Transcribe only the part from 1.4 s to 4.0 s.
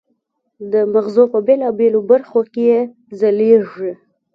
بېلابېلو برخو کې یې ځلېږي.